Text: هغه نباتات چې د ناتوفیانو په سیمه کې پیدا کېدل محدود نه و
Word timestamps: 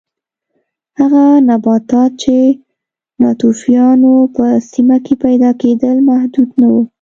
هغه 0.99 1.25
نباتات 1.49 2.11
چې 2.23 2.37
د 2.53 2.57
ناتوفیانو 3.21 4.13
په 4.35 4.45
سیمه 4.71 4.97
کې 5.05 5.13
پیدا 5.23 5.49
کېدل 5.61 5.97
محدود 6.09 6.49
نه 6.61 6.67
و 6.73 6.75